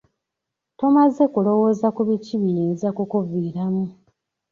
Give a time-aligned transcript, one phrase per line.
[0.77, 3.83] Tomaze kulowooza ku biki biyinza kukuviiramu.